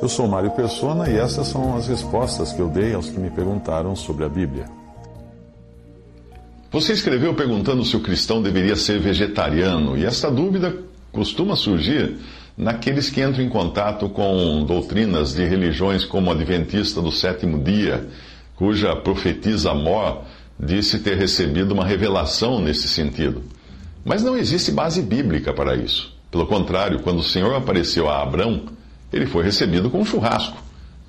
[0.00, 3.30] Eu sou Mário Persona e essas são as respostas que eu dei aos que me
[3.30, 4.66] perguntaram sobre a Bíblia.
[6.70, 10.76] Você escreveu perguntando se o cristão deveria ser vegetariano, e essa dúvida
[11.10, 12.16] costuma surgir
[12.56, 18.06] naqueles que entram em contato com doutrinas de religiões como a Adventista do sétimo dia,
[18.54, 20.22] cuja profetisa Mó
[20.58, 23.42] disse ter recebido uma revelação nesse sentido.
[24.04, 26.17] Mas não existe base bíblica para isso.
[26.30, 28.64] Pelo contrário, quando o Senhor apareceu a Abrão,
[29.12, 30.58] ele foi recebido com um churrasco,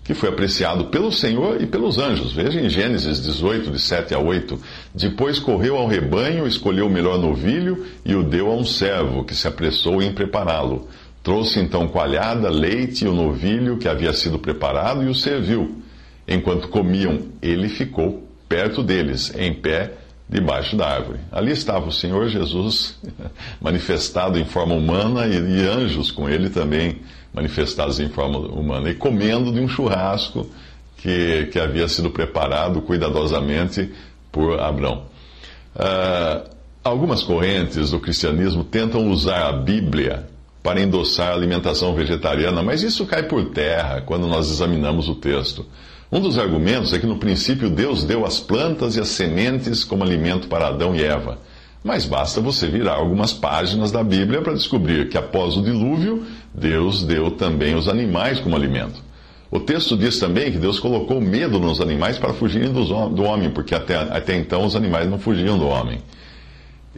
[0.03, 2.31] que foi apreciado pelo Senhor e pelos anjos.
[2.31, 4.59] Veja em Gênesis 18, de 7 a 8.
[4.95, 9.35] Depois correu ao rebanho, escolheu o melhor novilho e o deu a um servo, que
[9.35, 10.87] se apressou em prepará-lo.
[11.21, 15.81] Trouxe então coalhada, leite e o novilho que havia sido preparado e o serviu.
[16.25, 19.93] Enquanto comiam, ele ficou perto deles, em pé,
[20.29, 21.19] debaixo da árvore.
[21.31, 22.99] Ali estava o Senhor Jesus
[23.59, 26.97] manifestado em forma humana e, anjos com ele também
[27.33, 30.47] manifestados em forma humana, e comendo de um churrasco
[30.97, 33.91] que, que havia sido preparado cuidadosamente
[34.31, 35.05] por Abraão.
[35.75, 36.49] Uh,
[36.83, 40.27] algumas correntes do cristianismo tentam usar a Bíblia
[40.61, 45.65] para endossar a alimentação vegetariana, mas isso cai por terra quando nós examinamos o texto.
[46.11, 50.03] Um dos argumentos é que no princípio Deus deu as plantas e as sementes como
[50.03, 51.37] alimento para Adão e Eva.
[51.83, 57.03] Mas basta você virar algumas páginas da Bíblia para descobrir que após o dilúvio, Deus
[57.03, 59.01] deu também os animais como alimento.
[59.51, 63.75] O texto diz também que Deus colocou medo nos animais para fugirem do homem, porque
[63.75, 65.99] até, até então os animais não fugiam do homem.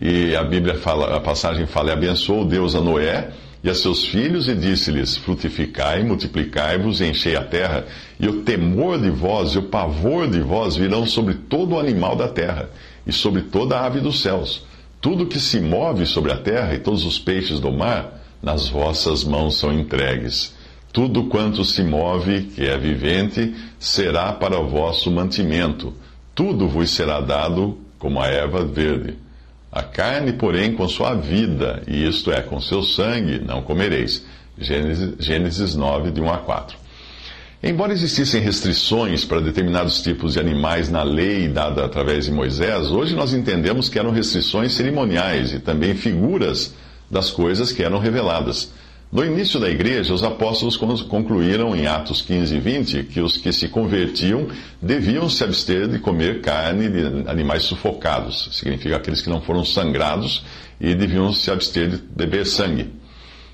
[0.01, 3.29] E a Bíblia fala, a passagem fala, e abençoou Deus a Noé
[3.63, 7.85] e a seus filhos, e disse-lhes: Frutificai, multiplicai-vos enchei a terra,
[8.19, 12.15] e o temor de vós e o pavor de vós virão sobre todo o animal
[12.15, 12.69] da terra,
[13.05, 14.65] e sobre toda a ave dos céus.
[14.99, 19.23] Tudo que se move sobre a terra e todos os peixes do mar, nas vossas
[19.23, 20.53] mãos são entregues.
[20.93, 25.93] Tudo quanto se move, que é vivente, será para o vosso mantimento.
[26.35, 29.15] Tudo vos será dado como a erva verde.
[29.71, 34.25] A carne, porém, com sua vida, e isto é, com seu sangue, não comereis.
[34.57, 36.77] Gênesis, Gênesis 9, de 1 a 4.
[37.63, 43.15] Embora existissem restrições para determinados tipos de animais na lei dada através de Moisés, hoje
[43.15, 46.73] nós entendemos que eram restrições cerimoniais e também figuras
[47.09, 48.73] das coisas que eram reveladas.
[49.11, 53.51] No início da igreja, os apóstolos concluíram em Atos 15 e 20 que os que
[53.51, 54.47] se convertiam
[54.81, 60.45] deviam se abster de comer carne de animais sufocados, significa aqueles que não foram sangrados,
[60.79, 62.87] e deviam se abster de beber sangue.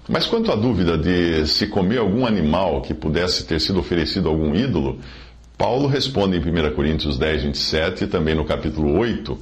[0.07, 4.31] Mas quanto à dúvida de se comer algum animal que pudesse ter sido oferecido a
[4.31, 4.99] algum ídolo,
[5.57, 9.35] Paulo responde em 1 Coríntios 10, 27 e também no capítulo 8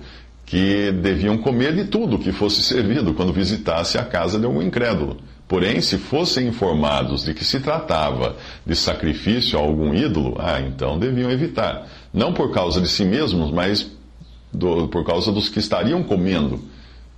[0.45, 5.17] que deviam comer de tudo que fosse servido quando visitasse a casa de algum incrédulo.
[5.47, 8.35] Porém, se fossem informados de que se tratava
[8.65, 11.87] de sacrifício a algum ídolo, ah, então deviam evitar.
[12.11, 13.91] Não por causa de si mesmos, mas
[14.51, 16.55] do, por causa dos que estariam comendo,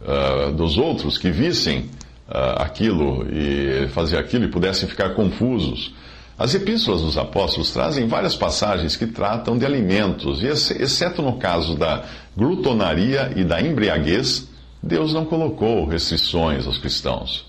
[0.01, 1.89] uh, dos outros que vissem
[2.27, 5.93] uh, aquilo e fazer aquilo e pudessem ficar confusos.
[6.37, 11.75] As epístolas dos apóstolos trazem várias passagens que tratam de alimentos, e exceto no caso
[11.75, 12.03] da
[12.35, 14.47] glutonaria e da embriaguez,
[14.83, 17.47] Deus não colocou restrições aos cristãos.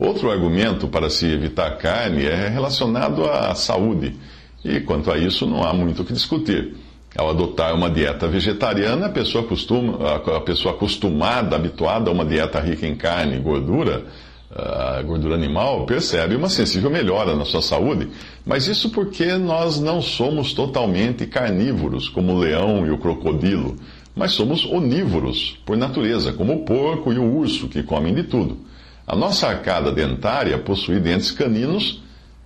[0.00, 4.16] Outro argumento para se evitar carne é relacionado à saúde,
[4.64, 6.74] e quanto a isso não há muito o que discutir.
[7.14, 12.58] Ao adotar uma dieta vegetariana, a pessoa, costuma, a pessoa acostumada, habituada a uma dieta
[12.60, 14.06] rica em carne e gordura,
[14.50, 18.08] a gordura animal, percebe uma sensível melhora na sua saúde,
[18.46, 23.76] mas isso porque nós não somos totalmente carnívoros, como o leão e o crocodilo,
[24.16, 28.70] mas somos onívoros por natureza, como o porco e o urso, que comem de tudo.
[29.10, 32.00] A nossa arcada dentária possui dentes caninos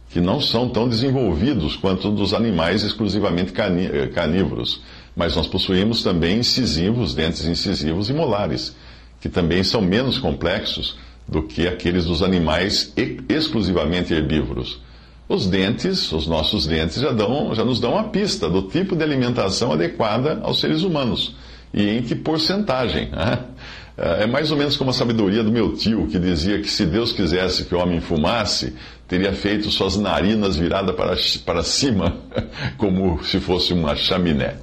[0.09, 4.81] que não são tão desenvolvidos quanto dos animais exclusivamente eh, carnívoros,
[5.15, 8.75] mas nós possuímos também incisivos, dentes incisivos e molares,
[9.21, 10.97] que também são menos complexos
[11.29, 12.95] do que aqueles dos animais
[13.29, 14.81] exclusivamente herbívoros.
[15.29, 19.05] Os dentes, os nossos dentes, já, dão, já nos dão uma pista do tipo de
[19.05, 21.37] alimentação adequada aos seres humanos
[21.75, 23.11] e em que porcentagem.
[23.11, 23.45] Né?
[23.97, 26.85] É, é mais ou menos como a sabedoria do meu tio, que dizia que se
[26.85, 28.75] Deus quisesse que o homem fumasse,
[29.07, 32.17] teria feito suas narinas viradas para, para cima,
[32.77, 34.57] como se fosse uma chaminé.